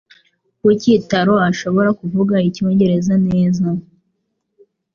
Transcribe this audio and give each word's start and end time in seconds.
Kuki 0.59 0.91
Taro 1.09 1.35
ashobora 1.49 1.89
kuvuga 1.99 2.35
icyongereza 2.49 3.13
neza? 3.27 3.67